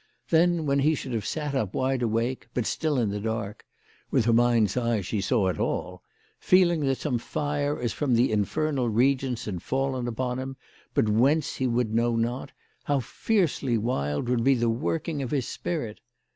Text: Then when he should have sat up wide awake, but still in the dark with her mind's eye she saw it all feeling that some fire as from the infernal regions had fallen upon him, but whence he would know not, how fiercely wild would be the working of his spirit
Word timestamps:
Then 0.31 0.65
when 0.65 0.79
he 0.79 0.95
should 0.95 1.13
have 1.13 1.27
sat 1.27 1.53
up 1.53 1.75
wide 1.75 2.01
awake, 2.01 2.47
but 2.55 2.65
still 2.65 2.97
in 2.97 3.11
the 3.11 3.19
dark 3.19 3.67
with 4.09 4.25
her 4.25 4.33
mind's 4.33 4.75
eye 4.75 5.01
she 5.01 5.21
saw 5.21 5.45
it 5.49 5.59
all 5.59 6.01
feeling 6.39 6.79
that 6.87 6.97
some 6.97 7.19
fire 7.19 7.79
as 7.79 7.93
from 7.93 8.15
the 8.15 8.31
infernal 8.31 8.89
regions 8.89 9.45
had 9.45 9.61
fallen 9.61 10.07
upon 10.07 10.39
him, 10.39 10.57
but 10.95 11.07
whence 11.07 11.57
he 11.57 11.67
would 11.67 11.93
know 11.93 12.15
not, 12.15 12.51
how 12.85 12.99
fiercely 12.99 13.77
wild 13.77 14.27
would 14.27 14.43
be 14.43 14.55
the 14.55 14.69
working 14.71 15.21
of 15.21 15.29
his 15.29 15.47
spirit 15.47 15.99